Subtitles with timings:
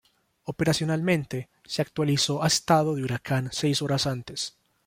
[0.45, 4.57] Operacionalmente, se actualizó a estado de huracán seis horas antes.